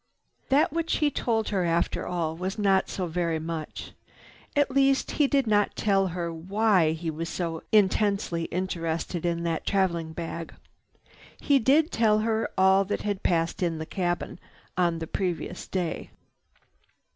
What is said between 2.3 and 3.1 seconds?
was not so